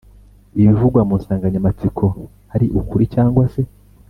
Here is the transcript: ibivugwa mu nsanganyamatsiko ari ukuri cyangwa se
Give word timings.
ibivugwa 0.59 0.99
mu 1.07 1.13
nsanganyamatsiko 1.19 2.05
ari 2.53 2.67
ukuri 2.79 3.03
cyangwa 3.13 3.43
se 3.55 3.61